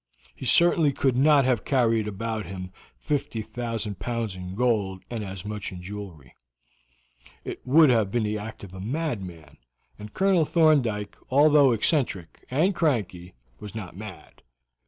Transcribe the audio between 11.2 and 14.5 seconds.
although eccentric and cranky, was not mad.